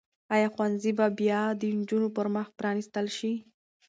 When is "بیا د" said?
1.19-1.63